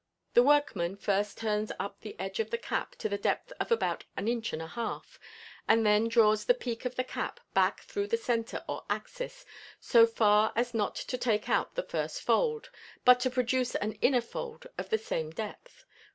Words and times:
The 0.33 0.41
workman 0.41 0.95
first 0.97 1.37
turns 1.37 1.71
up 1.79 1.99
the 1.99 2.19
edge 2.19 2.39
of 2.39 2.49
the 2.49 2.57
cap 2.57 2.95
to 2.95 3.07
the 3.07 3.19
depth 3.19 3.53
of 3.59 3.71
about 3.71 4.03
an 4.17 4.27
inch 4.27 4.51
and 4.51 4.59
a 4.59 4.65
half; 4.65 5.19
and 5.67 5.85
then 5.85 6.07
draws 6.07 6.43
the 6.45 6.55
peak 6.55 6.85
of 6.85 6.95
the 6.95 7.03
cap 7.03 7.39
back 7.53 7.81
through 7.81 8.07
the 8.07 8.17
centre 8.17 8.63
or 8.67 8.83
axis 8.89 9.45
so 9.79 10.07
far 10.07 10.53
as 10.55 10.73
not 10.73 10.95
to 10.95 11.19
take 11.19 11.49
out 11.49 11.75
the 11.75 11.83
first 11.83 12.23
fold, 12.23 12.71
but 13.05 13.19
to 13.19 13.29
produce 13.29 13.75
an 13.75 13.93
inner 14.01 14.21
fold 14.21 14.65
of 14.75 14.89
the 14.89 14.97
same 14.97 15.29
depth. 15.29 15.85